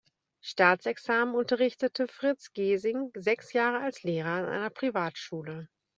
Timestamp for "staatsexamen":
0.43-1.35